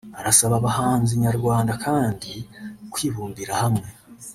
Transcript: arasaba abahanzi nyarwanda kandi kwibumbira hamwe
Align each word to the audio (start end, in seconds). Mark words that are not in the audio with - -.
arasaba 0.19 0.53
abahanzi 0.57 1.13
nyarwanda 1.23 1.73
kandi 1.85 2.31
kwibumbira 2.91 3.53
hamwe 3.61 3.87